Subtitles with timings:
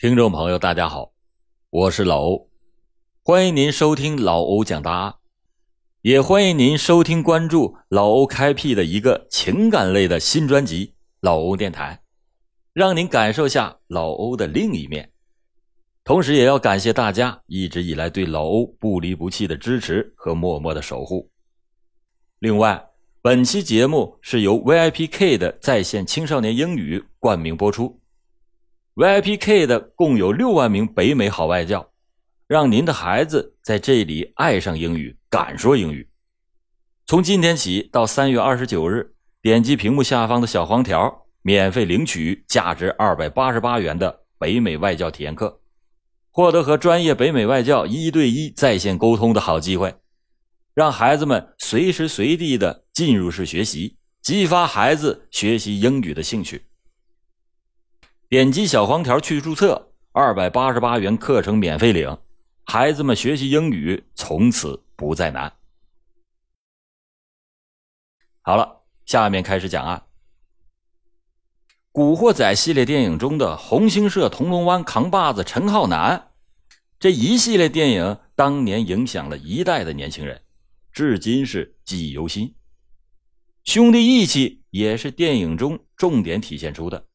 [0.00, 1.10] 听众朋友，大家好，
[1.70, 2.48] 我是老欧，
[3.24, 5.18] 欢迎您收听老欧讲答，
[6.02, 10.86] 也欢迎您收听关注老欧开辟的一个情感类的新专辑
[11.18, 12.00] 《老欧电台》，
[12.72, 15.10] 让您感受下老欧的另一面。
[16.04, 21.28] 同时，也要感谢大家一直以来对老欧不离不弃的支持和默默的守护。
[22.38, 22.88] 另外，
[23.20, 28.00] 本期节目是由 VIPK 的在线青少年英语冠名播出。
[28.98, 31.92] VIPK 的共有六万名北美好外教，
[32.48, 36.10] 让您的孩子在这里爱上英语，敢说英语。
[37.06, 45.60] 从今天起到三月二十九日，点击屏幕下方的小黄条，免费领取价值二百八十八元的北美外教体验课，
[46.32, 49.94] 获得和专业北美外教一对一在线沟通的好机会，
[50.74, 56.64] 让孩子们随时随地的进入式学习，激发孩子学习英语的兴趣。
[58.30, 62.14] 点击小黄条去注册，二百八十八元课程免费领，
[62.64, 65.50] 孩子们学习英语从此不再难。
[68.42, 70.04] 好了，下面开始讲啊。
[71.90, 76.32] 《古惑仔》系列电影中的红星社铜锣湾扛把子陈浩南，
[77.00, 80.42] 这一系列电影当年影响了一代的年轻人，
[80.92, 82.54] 至今是记忆犹新。
[83.64, 87.06] 兄弟义气也是电影中重点体现出的。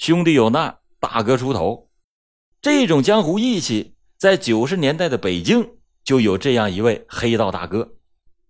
[0.00, 1.90] 兄弟有难，大哥出头，
[2.62, 7.96] 这种江湖义气，在九十年代的北京就有这样一位黑道大哥。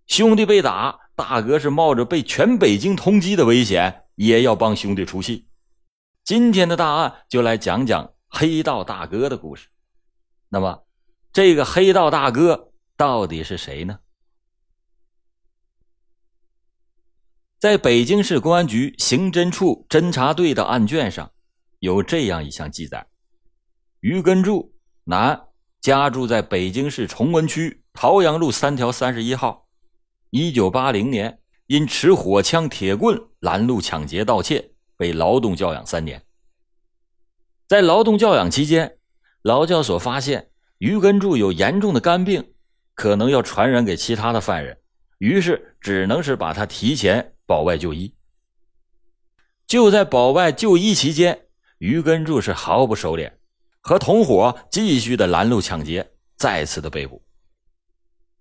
[0.07, 5.45] 兄弟被打，大哥是冒着被全北京通缉的危险，也要帮兄弟出气。
[6.23, 9.67] 今天的大案就来讲讲黑道大哥的故事。
[10.47, 10.85] 那么，
[11.33, 13.99] 这个黑道大哥到底是谁呢？
[17.59, 21.29] 在北京市公安局刑侦处侦查队的案卷上。
[21.81, 23.07] 有这样一项记载：
[24.01, 25.47] 于根柱，男，
[25.81, 29.67] 家住在北京市崇文区桃阳路三条三十一号。
[30.29, 36.23] 一九八零年，因持火枪、铁棍拦路抢劫、盗窃，被劳动教养三年。
[37.67, 38.99] 在劳动教养期间，
[39.41, 42.53] 劳教所发现于根柱有严重的肝病，
[42.93, 44.77] 可能要传染给其他的犯人，
[45.17, 48.13] 于是只能是把他提前保外就医。
[49.65, 51.47] 就在保外就医期间。
[51.81, 53.31] 于根柱是毫不收敛，
[53.81, 57.19] 和同伙继续的拦路抢劫，再次的被捕。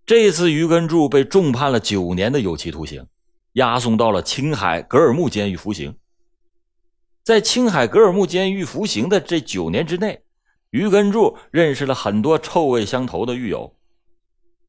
[0.05, 3.07] 这次于根柱被重判了九年的有期徒刑，
[3.55, 5.97] 押送到了青海格尔木监狱服刑。
[7.25, 10.23] 在青海格尔木监狱服刑的这九年之内，
[10.69, 13.75] 于根柱认识了很多臭味相投的狱友。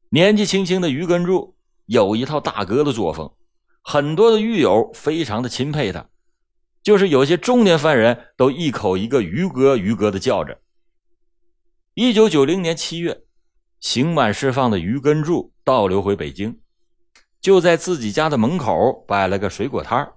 [0.08, 3.30] 年纪轻轻的于根柱有一套大哥的作风，
[3.82, 6.08] 很多的狱友非常的钦佩他。
[6.82, 10.60] 就是有些中年犯人都一口一个“于哥”“于哥”的叫着。
[11.94, 13.22] 一九九零年七月，
[13.78, 16.58] 刑满释放的于根柱倒流回北京，
[17.40, 20.12] 就在自己家的门口摆了个水果摊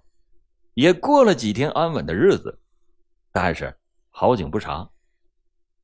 [0.73, 2.59] 也过了几天安稳的日子。
[3.31, 3.75] 但是
[4.09, 4.89] 好景不长，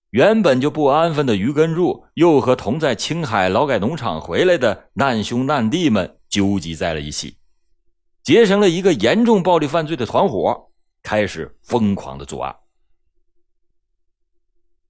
[0.10, 7.38] 原本就不安分的于根柱又和同在青海劳改农场回来的难兄难弟们纠集在了一起，
[8.24, 10.71] 结成了一个严重暴力犯罪的团伙。
[11.04, 12.56] 开始疯狂的作案。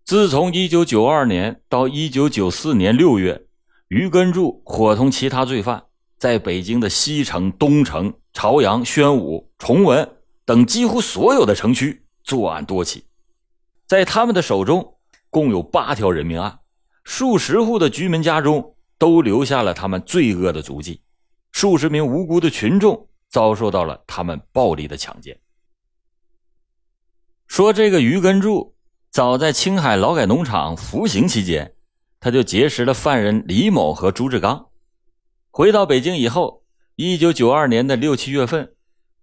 [0.03, 3.47] 自从一九九二年到一九九四年六月，
[3.87, 5.85] 于根柱伙同其他罪犯，
[6.17, 13.05] 在北京的西城、东城、朝阳、宣武、崇文等几乎所有的城区作案多起。
[13.87, 14.97] 在他们的手中，
[15.29, 16.59] 共有八条人命案，
[17.03, 21.01] 数十户的居民家中都留下了他们罪恶的足迹，
[21.51, 25.39] 数十名无辜的群众遭受到了他们暴力的强奸。
[27.51, 28.77] 说这个于根柱，
[29.09, 31.75] 早在青海劳改农场服刑期间，
[32.17, 34.69] 他就结识了犯人李某和朱志刚。
[35.49, 36.63] 回到北京以后，
[36.95, 38.71] 一九九二年的六七月份，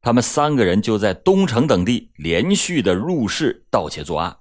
[0.03, 4.37] 他们三个人就在东城等地连续的入室盗窃作案。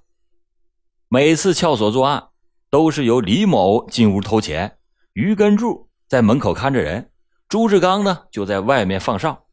[1.08, 2.28] 每次撬锁作案，
[2.68, 4.76] 都是由李某进屋偷钱，
[5.14, 7.10] 于根柱在门口看着人，
[7.48, 9.46] 朱志刚呢就在外面放哨。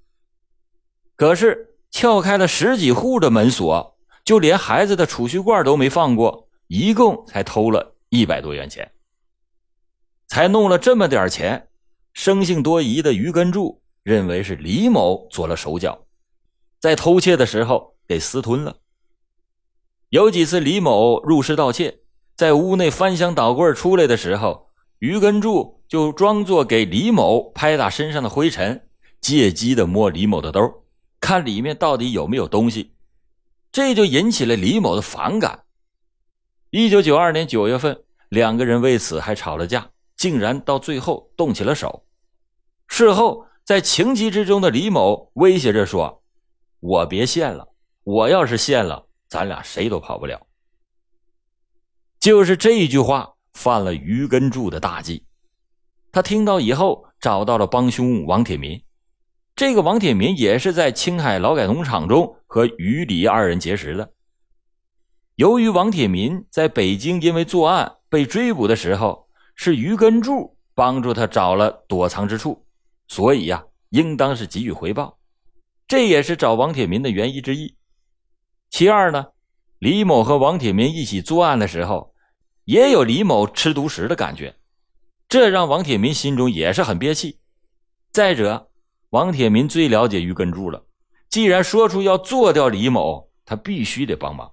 [1.15, 3.94] 可是撬开了十几户的门锁。
[4.25, 8.91] 就连孩子的储蓄罐都没放过，一共才偷了一百多元钱，
[10.27, 11.69] 才弄了这么点钱。
[12.13, 16.07] 生性多疑的于根柱认为是李某做了手脚，
[16.79, 18.77] 在偷窃的时候给私吞了。
[20.09, 21.99] 有几次李某入室盗窃，
[22.35, 28.87] 在屋内翻箱倒柜出来的时候，于根柱就装作给李某拍打身上的灰尘，
[29.21, 30.85] 借机的摸李某的兜，
[31.19, 32.94] 看里面到底有没有东西。
[33.75, 35.65] 这就引起了李某的反感，
[36.69, 42.05] 一九九二年九月份，两个人为此还吵了架，竟然到最后动起了手。
[42.87, 46.23] 事后，在情急之中的李某威胁着说
[46.79, 47.67] ：“我别现了，
[48.05, 50.39] 我要是现了，咱俩谁都跑不了。”
[52.17, 55.25] 就是这一句话，犯了于根柱的大忌。
[56.13, 58.81] 他听到以后，找到了帮凶王铁民。
[59.53, 64.13] 这个王铁民也是在青海劳改农场中和于李二人结识的。
[65.35, 72.65] 由于王铁民在北京因为作案被追捕的时候，是于根柱帮助他找了躲藏之处。
[73.09, 75.19] 所以呀，应当是给予回报，
[75.85, 77.75] 这也是找王铁民的原因之一。
[78.69, 79.25] 其二呢，
[79.79, 82.15] 李某和王铁民一起作案的时候，
[82.63, 84.55] 也有李某吃独食的感觉，
[85.27, 87.37] 这让王铁民心中也是很憋气。
[88.13, 88.71] 再者，
[89.09, 90.84] 王铁民最了解于根柱了，
[91.35, 94.49] 既然说出要做掉李某，他必须得帮忙，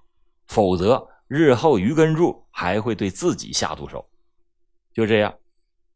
[0.47, 4.05] 否则日后于根柱还会对自己下毒手。
[4.93, 5.33] 就这样，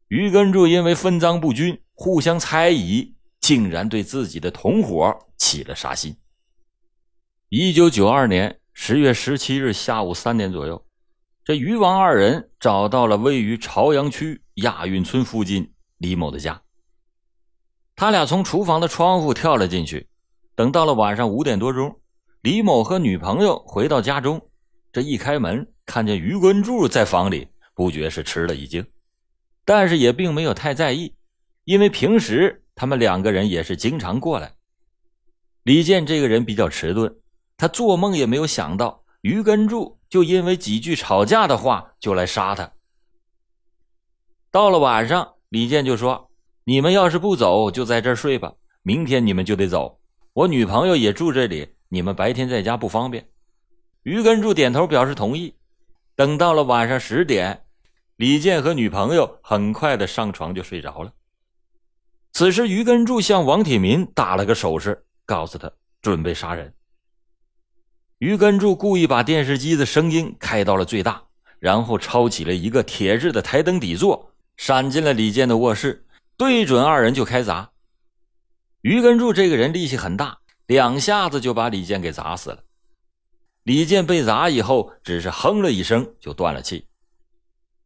[0.08, 1.78] 于根柱因为分赃不均。
[1.92, 6.16] 互相猜疑，竟然对自己的同伙起了杀心。
[7.50, 10.82] 一九九二年十月十七日下午三点左右，
[11.44, 16.62] 这于王二人找到了位于朝阳区亚运村附近李某的家。
[17.94, 20.07] 他俩从厨房的窗户跳了进去。
[20.58, 22.00] 等到了晚上五点多钟，
[22.40, 24.50] 李某和女朋友回到家中，
[24.90, 27.46] 这一开门看见于根柱在房里，
[27.76, 28.84] 不觉是吃了一惊，
[29.64, 31.14] 但是也并没有太在意。
[31.62, 34.52] 因为平时他们两个人也是经常过来。
[35.62, 37.14] 李健这个人比较迟钝，
[37.56, 42.72] 他做梦也没有想到于根柱就因为几句吵架的话就来杀他。
[44.50, 46.32] 到了晚上，李健就说
[46.66, 48.54] ：“你们要是不走，就在这儿睡吧。
[48.82, 49.97] 明天你们就得走。
[50.38, 53.28] 我女朋友也住这里，你们白天在家不方便。”
[54.04, 55.52] 于根柱点头表示同意。
[56.14, 57.64] 等到了晚上十点，
[58.14, 61.12] 李健和女朋友很快的上床就睡着了。
[62.32, 65.68] 此时，于根柱向王铁民打了个手势，告诉他
[66.02, 66.72] 准备杀人。
[68.18, 71.20] 于根柱故意把电视机的声音开到了最大，
[71.58, 76.06] 然后抄起了一个铁质的台灯底座，闪进了李健的卧室，
[76.36, 77.72] 对准二人就开砸。
[78.82, 82.64] 于根柱这个人力气很大，两下子就把李健给砸死了。
[83.62, 86.86] 李健被砸以后，只是哼了一声就断了气。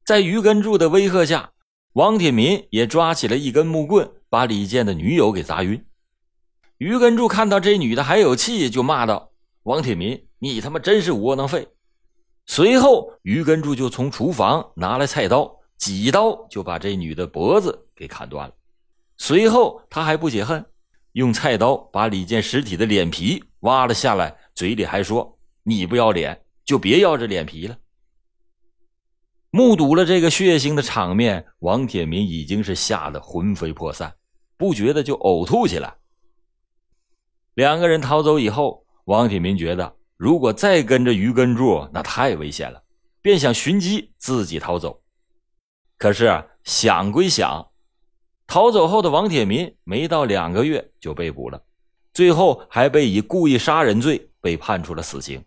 [0.04, 1.52] 在于根柱的威吓下，
[1.92, 4.10] 王铁民也抓起了一根木棍。
[4.32, 5.84] 把李健的女友给砸晕，
[6.78, 9.30] 于根柱看到这女的还有气，就骂道
[9.64, 11.68] ：“王铁民，你他妈真是窝囊废！”
[12.48, 18.54] 随后，于根柱就从厨房拿来菜刀，几刀就把这女的脖子给砍断了。
[19.18, 20.64] 随后，他还不解恨，
[21.12, 27.76] 用菜刀把李健尸体的脸皮挖了下来，嘴里还说：“你不要脸，就别要这脸皮了。”
[29.50, 34.14] 目睹了这个血腥的场面，王铁民已经是吓得魂飞魄散。
[34.56, 35.92] 不觉得就呕吐起来。
[37.54, 42.80] 两个人逃走以后，王铁民觉得如果再跟着于根柱，那太危险了，
[43.20, 45.02] 便想寻机自己逃走。
[45.98, 47.71] 可是想归想，
[48.52, 51.64] 逃走后的王铁民没到两个月就被捕了，
[52.12, 55.42] 最后还被以故意杀人罪被判处了死刑。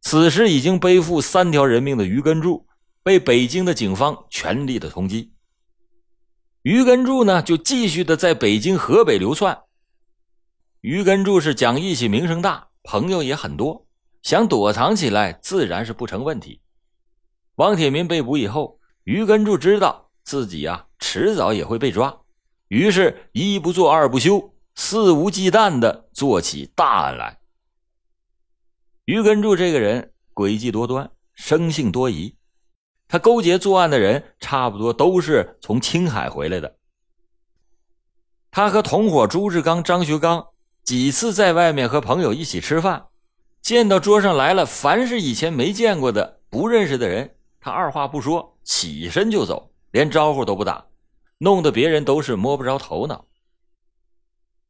[0.00, 2.66] 此时已经背负三条人命的于根柱，
[3.04, 5.30] 被北京的警方全力的通缉。
[6.62, 9.56] 于根柱呢，就继续的在北京、河北流窜。
[10.80, 13.86] 于根柱是讲义气、名声大，朋友也很多，
[14.24, 16.60] 想躲藏起来自然是不成问题。
[17.54, 22.20] 王铁民被捕以后，于根柱知道自己呀迟早也会被抓，
[22.68, 27.40] 于是一不做二不休，肆无忌惮的做起大案来。
[29.06, 32.36] 于根柱这个人诡计多端，生性多疑。
[33.08, 36.76] 他勾结作案的人，差不多都是从青海回来的。
[38.52, 40.46] 他和同伙朱志刚、张学刚
[40.84, 43.06] 几次在外面和朋友一起吃饭，
[43.60, 50.86] 见到桌上来了，凡是以前没见过的、不认识的人，他二话不说，起身就走，连招呼都不打，
[51.42, 53.26] 弄得别人都是摸不着头脑。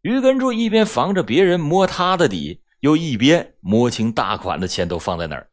[0.02, 5.50] 于根柱一边防着别人摸他的底，又一边摸清大款的钱都放在哪儿，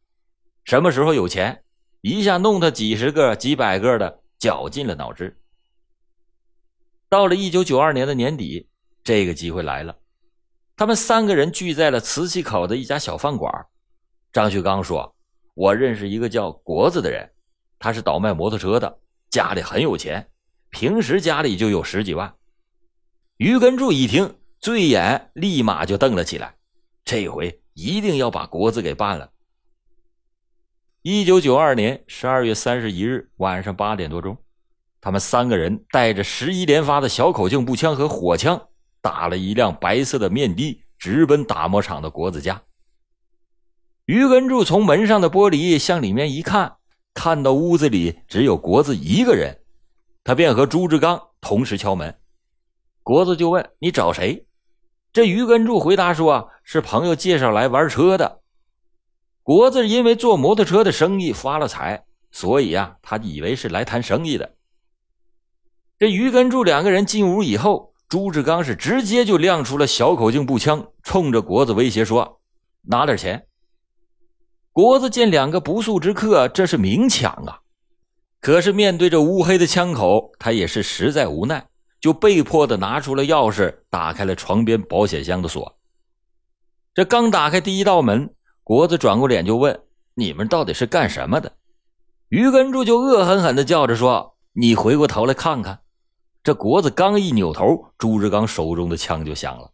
[0.64, 1.64] 什么时候有钱。
[2.02, 5.42] 一下弄他几十个、几百个的，绞尽了脑汁。
[7.10, 8.70] 到了一九九二年的年底，
[9.04, 9.98] 这个机会来了，
[10.76, 13.52] 他们三个人聚在了磁器口的一家小饭馆。
[14.32, 15.16] 张旭刚说
[15.56, 17.28] ：“我认识一个叫国子的人，
[17.80, 19.00] 他是倒卖摩托车的，
[19.32, 20.30] 家里很有钱，
[20.70, 22.34] 平时家里就有十几万。”
[23.38, 26.56] 于根柱一听，醉眼立马就瞪了起来，
[27.06, 29.32] 这回一定要把国子给办了。
[31.04, 34.38] 一九九二年十二月三十一日晚上八点多钟，
[35.00, 38.70] 他们三个人带着十一连发的小口径步枪和火枪，
[39.02, 42.62] 打了一辆白色的面的，直奔打磨厂的国子家。
[44.06, 46.78] 于根柱从门上的玻璃向里面一看，
[47.14, 49.62] 看到屋子里只有国子一个人，
[50.28, 52.14] 他便和朱志刚同时敲门。
[53.02, 54.46] 国子就问：“你找谁？”
[55.14, 58.42] 这于根柱回答说：“是朋友介绍来玩车的。”
[59.42, 64.58] 国子因为做摩托车的生意发了财，所以啊，他以为是来谈生意的。
[65.98, 72.42] 这于根柱两个人进屋以后，朱志刚是直接就亮出了小口径步枪，冲着国子威胁说
[72.84, 73.48] ：“拿点钱。”
[74.74, 77.62] 国子见两个不速之客，这是明抢啊！
[78.48, 81.68] 可是面对着乌黑的枪口，他也是实在无奈，
[82.00, 85.78] 就被迫的拿出了钥匙，打开了床边保险箱的锁。
[86.94, 88.34] 这刚打开第一道门。
[88.64, 89.78] 国子转过脸就问
[90.16, 91.52] ：“你们到底是干什么的？”
[92.32, 95.82] 于根柱就恶狠狠地叫着说：“你回过头来看看！”
[96.42, 99.70] 这国子刚一扭头，朱志刚手中的枪就响了，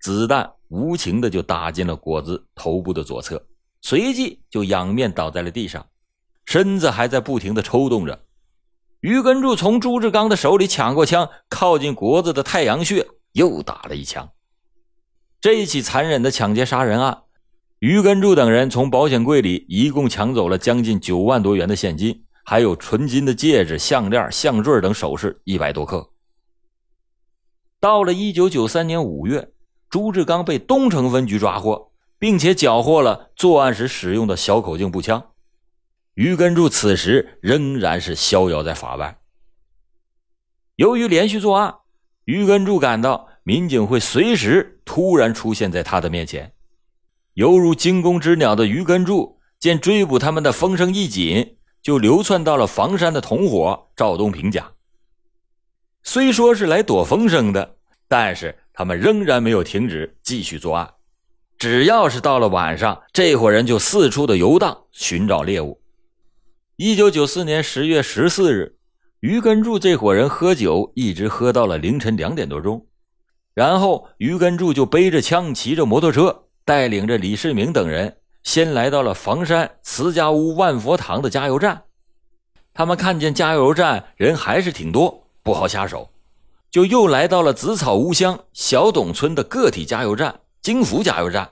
[0.00, 3.44] 子弹无情的就打进了国子头部的左侧，
[3.80, 5.84] 随即就仰面倒在了地上，
[6.52, 8.26] 身子还在不停的抽动着。
[9.00, 14.28] 于根柱从朱志刚的手里抢过枪，靠近国子的太阳穴，又打了一枪。
[15.40, 17.22] 这一起残忍的抢劫杀人案。
[17.78, 26.10] 于根柱等人从保险柜里一共抢走了将近九万多元的现金，还有纯金的戒指、项链、项坠等首饰一百多克。
[27.80, 29.54] 到了一九九三年五月，
[29.88, 35.30] 朱志刚被东城分局抓获，并且缴获了作案时使用的小口径步枪。
[36.14, 39.18] 于根柱此时仍然是逍遥在法外。
[40.76, 41.74] 由于连续作案，
[42.24, 46.52] 于根柱感到民警会随时突然出现在他的面前。
[47.34, 54.72] 犹如惊弓之鸟的于根柱见追捕他们的风声一紧，就流窜到了房山的同伙赵东平家。
[56.02, 57.76] 虽说是来躲风声的，
[58.06, 60.94] 但是他们仍然没有停止继续作案。
[61.56, 65.81] 只要是到了晚上，这伙人就四处的游荡寻找猎物。
[66.76, 68.78] 一九九四年十月十四日，
[69.20, 72.86] 于根柱这伙人喝酒，一直喝到了凌晨两点多钟，
[73.52, 76.44] 然后于根柱就背着枪，骑着摩托车。
[76.64, 81.82] 带领着李世民等人，先来到了房山慈家屋万佛堂的加油站。
[82.72, 86.08] 他们看见加油站人还是挺多，不好下手，
[86.70, 91.50] 就又来到了紫草屋乡小董村的个体加油站——金福加油站。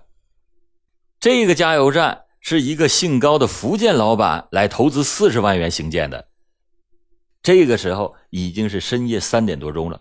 [1.19, 6.29] 这个加油站是一个姓高的福建老板来投资四十万元兴建的。
[7.43, 10.01] 这个时候已经是深夜三点多钟了。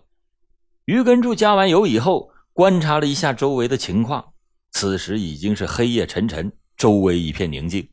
[0.86, 4.32] 于根柱加完油以后，观察了一下周围的情况。
[4.72, 7.88] 此时已经是黑夜沉沉，周围一片宁静。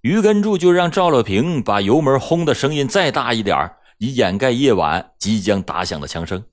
[0.00, 6.44] 于根柱就让赵乐平把油门轰的声音再大一点以掩盖夜晚即将打响的枪声。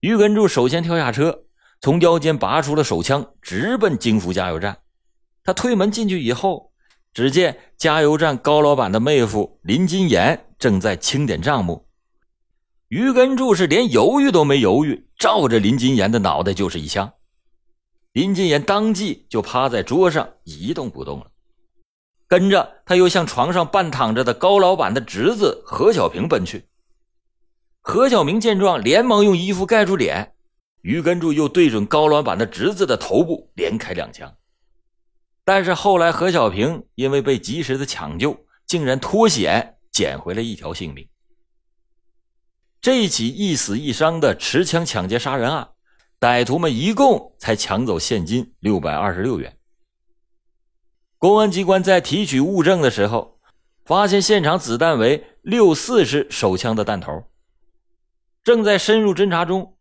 [0.00, 1.44] 于根柱首先跳下车，
[1.80, 4.81] 从腰间拔出了手枪，直奔金福加油站。
[5.44, 6.72] 他推门进去以后，
[7.12, 11.86] 只见加油站高老板的妹夫林金岩正在清点账目。
[12.88, 17.12] 于根柱是连犹豫都没犹豫，照着林金岩的脑袋就是一枪。
[18.12, 21.30] 林金岩当即就趴在桌上一动不动了，
[22.28, 26.66] 跟着他又向床上半躺着的高老板的侄子何小平奔去。
[27.80, 30.34] 何小明见状，连忙用衣服盖住脸。
[30.82, 34.34] 于根柱又对准高老板的侄子的头部连开两枪，
[35.44, 41.08] 但是后来何小平因为被及时的抢救，竟然脱险捡回了一条性命。
[42.80, 45.68] 这起一死一伤的持枪抢劫杀人案。
[46.20, 49.58] 歹徒们一共才抢走现金六百二十六元。
[51.18, 53.40] 公安机关在提取物证的时候，
[53.84, 57.24] 发现现场子弹为六四式手枪的弹头。
[58.44, 59.76] 正在深入侦查中，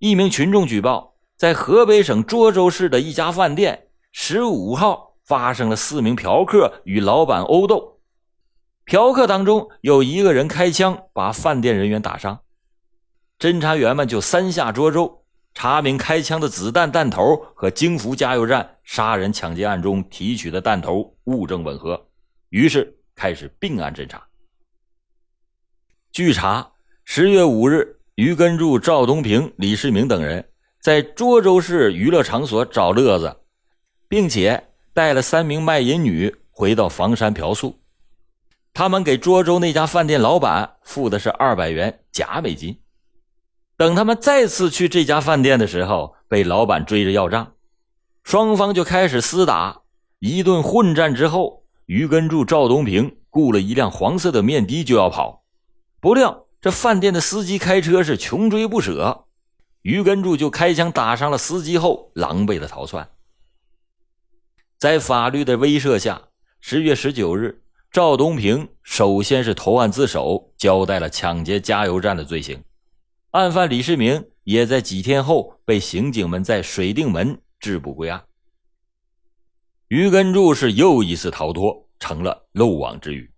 [0.00, 3.85] 一名群众举报，在河北省涿州市的一家饭店
[4.18, 8.00] 十五号发生了四名嫖客与老板殴斗，
[8.86, 12.40] 嫖客当中有一个人开枪把饭店人员打伤，
[13.38, 15.22] 侦查员们就三下涿州。
[15.52, 22.08] 查明开枪的子弹弹头和京福加油站杀人抢劫案中提取的弹头物证吻合，
[22.48, 24.26] 于是开始并案侦查。
[26.10, 26.72] 据查，
[27.04, 30.48] 十月五日，于根柱、赵东平、李世民等人
[30.80, 33.36] 在涿州市娱乐场所找乐子，
[34.08, 37.78] 并且带了三名卖淫女回到房山嫖宿。
[38.72, 42.78] 他们给涿州那家饭店老板付的是二百元假美金。
[43.76, 47.54] 等他们再次去这家饭店的时候，被老板追着要账，
[48.22, 49.82] 双方就开始厮打。
[50.18, 55.44] 一顿混战之后，于根柱、赵东平雇了一辆黄色的面的就要跑，
[56.00, 59.26] 不料这饭店的司机开车是穷追不舍，
[59.82, 63.06] 于根柱就开枪打伤了司机后，狼狈的逃窜。
[64.78, 66.20] 在法律的威慑下，
[66.60, 72.62] 十月十九日，赵东平首先是投案自首，交代了抢劫加油站的罪行。
[73.30, 78.22] 案犯李世民也在几天后被刑警们在水定门制捕归案。
[79.88, 83.30] 于根柱是又一次逃脱，成了漏网之鱼。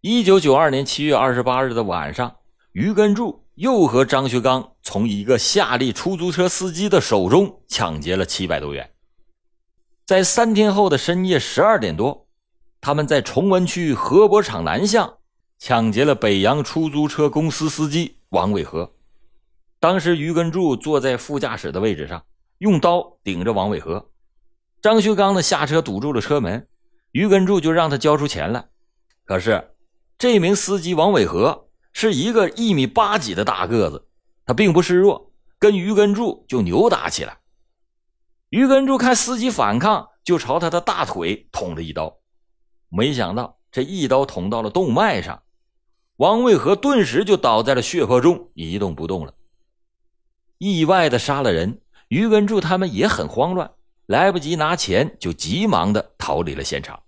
[0.00, 2.36] 一九九二年七月二十八日的晚上，
[2.70, 8.88] 于根柱又和张学刚从一个夏利出租车司机的手中抢劫了七百多元。
[10.08, 12.26] 在三天后的深夜十二点多，
[12.80, 15.18] 他们在崇文区河泊场南巷
[15.58, 18.94] 抢劫了北洋出租车公司司机王伟和。
[19.78, 22.24] 当时，于根柱坐在副驾驶的位置上，
[22.56, 24.08] 用刀顶着王伟和。
[24.80, 26.66] 张学刚呢下车堵住了车门，
[27.12, 28.66] 于根柱就让他交出钱来。
[29.26, 29.72] 可是，
[30.16, 34.08] 这名司机王伟和是一个一米八几的大个子，
[34.46, 37.37] 他并不示弱，跟于根柱就扭打起来。
[38.50, 42.18] 于根柱看司机反抗，就朝他的大腿捅了一刀，
[42.88, 45.42] 没想到这一刀捅到了动脉上，
[46.16, 49.34] 王卫和顿时就倒在了血泊中，一动不动了。
[50.58, 53.70] 意外的杀了人，于根柱他们也很慌乱。
[54.06, 57.02] 来不及拿钱，就急忙的逃离了现场。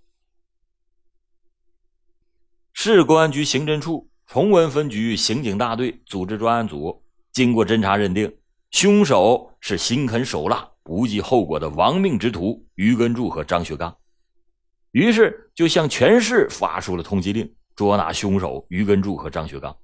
[2.73, 8.37] 市公安局刑侦处崇文分局刑警大队组织专案组，经过侦查认定，
[8.69, 13.95] 凶手是心狠手辣、不计后果的亡命之徒于根柱和张学刚，
[14.91, 19.75] 于是就向全市发出了通缉令，捉拿凶手于根柱和张学刚。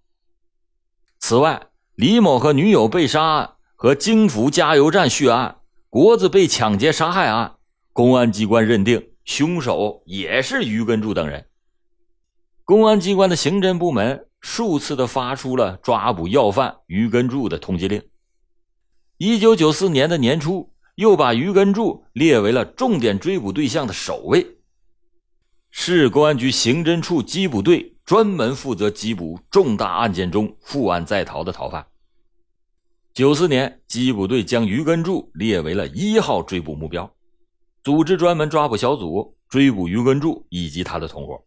[1.19, 5.55] 此外，李某和女友被杀案和京福加油站血案。
[5.89, 7.55] 国子被抢劫杀害案，
[7.93, 11.47] 公安机关认定凶手也是于根柱等人。
[12.65, 18.03] 公安机关的刑侦部门数次的发出了抓捕要犯于根柱的通缉令。
[19.17, 24.45] 一九九四年的年初，又把于根柱列为了重点追捕对象的首位。
[25.69, 31.85] 市公安局刑侦处缉捕队专门负责缉捕重大案件中负案在逃的逃犯。
[33.13, 37.15] 九四年，缉捕队将于根柱列为了一号追捕目标，
[37.83, 41.39] 组织专门抓捕小组追捕于根柱以及他的同伙。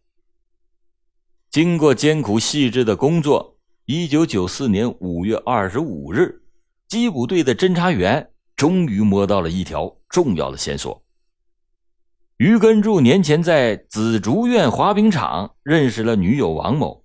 [1.49, 6.41] 经过艰苦细致的工作，一九九四年五月二十五日，
[6.87, 8.30] 缉捕队的侦查员
[8.61, 11.03] 终于摸到了一条重要的线索：
[12.37, 17.03] 于根柱年前在紫竹院滑冰场认识了女友王某，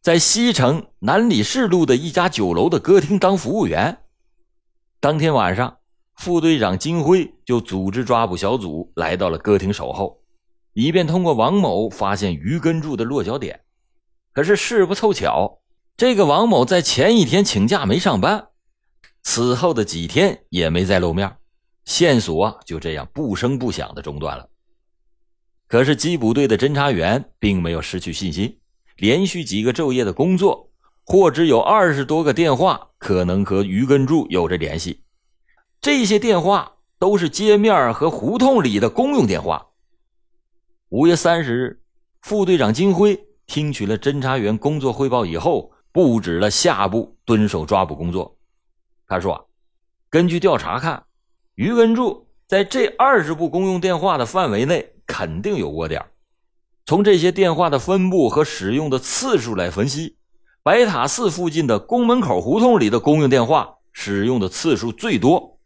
[0.00, 3.98] 在西城南礼士路的一家酒楼的歌厅当服务员。
[5.00, 5.78] 当天晚上，
[6.14, 10.22] 副队长金辉就组织抓捕小组来到了歌厅守候，
[10.72, 13.62] 以便通过王某发现于根柱的落脚点。
[14.32, 15.58] 可是事不凑巧，
[15.96, 18.50] 这个王某在前一天请假没上班，
[19.22, 21.36] 此后的几天也没再露面，
[21.84, 24.48] 线索啊就这样不声不响的中断了。
[25.68, 28.58] 可是缉捕队的侦查员并没有失去信心，
[28.96, 30.70] 连续几个昼夜的工作。
[31.04, 35.02] 获知有二十多个电话可能和于根柱有着联系，
[35.80, 39.66] 这些电话都是街面和胡同里的公用电话。
[40.90, 41.82] 五月三十日，
[42.20, 48.36] 副队长金辉听取了侦查员工作汇报以后，布置了下步蹲守抓捕工作。
[49.12, 49.50] 他说
[50.08, 51.04] ：“根据调查看，
[51.54, 56.02] 于根柱在这二十部公用电话的范围内肯定有窝点。
[56.86, 60.16] 从这些电话的分布和使用的次数来分析。”
[60.64, 65.58] 白塔寺附近的宫门口胡同里的公用电话使用的次数最多。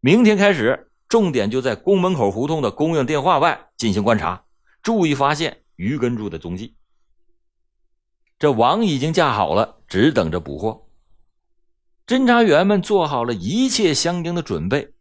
[0.00, 4.42] 明天开始，重点就在宫门口胡同的公用电话外进行观察，
[4.82, 6.76] 注意发现于根柱的踪迹。
[8.38, 10.85] 这网已经架好了，只等着捕获。
[12.06, 14.94] 侦查员们做好了一切相应的准备。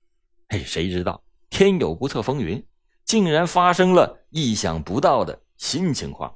[0.50, 2.65] 嘿，谁知道天有不测风云，
[3.04, 6.36] 竟然发生了意想不到的新情况。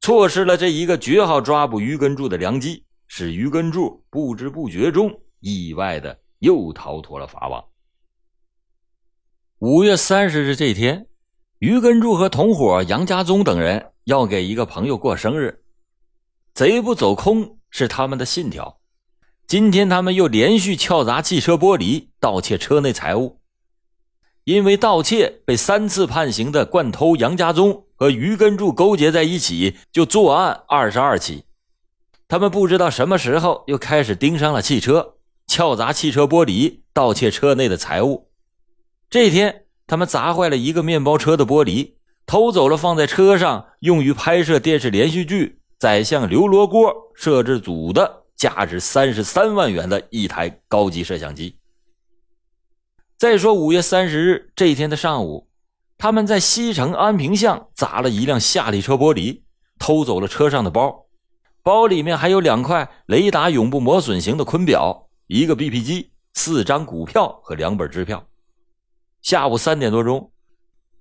[0.00, 7.64] 错失了这一个绝好抓捕于根柱的良机，使于根柱不知不觉中意外的又逃脱了法网。
[9.58, 11.06] 五月三十日这天，
[11.60, 15.62] 于根柱和同伙杨家宗等人要给一个朋友过生日，
[16.52, 18.77] 贼不走空是他们的信条。
[19.48, 23.40] 今天他们又连续撬砸汽车玻璃，盗窃车内财物。
[24.44, 31.44] 因为盗窃被三次判刑的惯偷杨家宗和于根柱勾结在一起，就作案二十二起。
[32.28, 35.14] 他们不知道什么时候又开始盯上了汽车，
[35.46, 38.28] 撬砸汽车玻璃，盗窃车内的财物。
[39.08, 41.94] 这天，他们砸坏了一个面包车的玻璃，
[42.26, 45.46] 偷走了放在车上用于拍摄电视连续剧
[45.78, 51.58] 《宰相刘罗锅》摄制组的价值三十三万元的一台高级摄像机。
[53.18, 55.48] 再说五月三十日这一天的上午，
[55.98, 59.42] 他们在西城安平巷砸了一辆夏利车玻璃，
[59.78, 61.06] 偷走了车上的包，
[61.64, 68.24] 包里面还有两块雷达永不磨损型的坤表、一个 BP 机、四张股票和两本支票。
[69.20, 70.30] 下午三点多钟。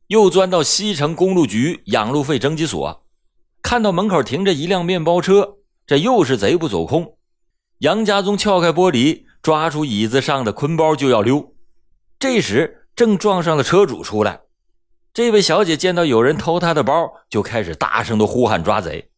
[0.08, 3.06] 又钻到西城公路局养路费征集所，
[3.62, 7.17] 看到门口停着一辆面包车，这又是贼不走空。
[7.80, 11.54] 杨家宗撬开玻璃，抓出椅子上的坤包就要溜，
[12.18, 14.42] 这时正撞上了车主出来。
[15.13, 19.12] 这位小姐见到有人偷她的包，就开始大声的呼喊抓贼。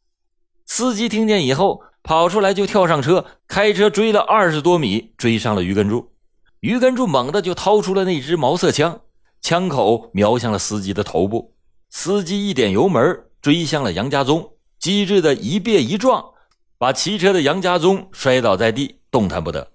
[0.65, 6.11] 司机听见以后跑出来就跳上车，开车追了二十多米，追上了于根柱。
[6.59, 8.99] 于根柱猛地就掏出了那支毛瑟枪。
[9.41, 11.53] 枪口瞄向了司机的头部，
[11.89, 16.33] 司机一点油门，追向了杨家宗，机智的一别一撞，
[16.79, 19.73] 把骑车的杨家宗摔倒在地，动弹不得。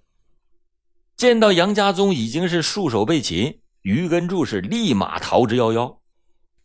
[1.18, 5.98] 见到杨家宗已经是束手被擒，于根柱是立马逃之夭夭，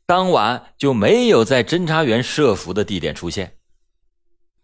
[0.05, 3.57] 当晚就没有在侦查员设伏的地点出现。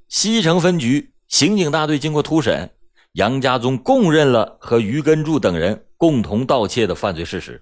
[0.08, 2.72] 西城分局刑警大队经过突审，
[3.12, 7.62] 杨家宗供认了和于根柱等人共同盗窃的犯罪事实。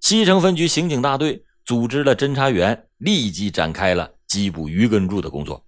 [0.00, 5.62] 西城分局刑警大队组织了侦查员，立即展开了缉捕于根柱的工作。